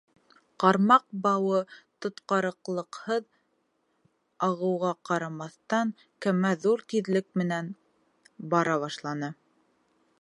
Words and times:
Ҡармаҡ 0.61 1.03
бауы 1.25 1.59
тотҡарлыҡһыҙ 2.05 3.27
ағылыуға 4.49 4.95
ҡарамаҫтан, 5.11 5.93
кәмә 6.27 6.55
ҙур 6.65 6.85
тиҙлек 6.95 7.31
менән 7.43 7.73
бара 8.57 8.81
башланы. 8.87 9.35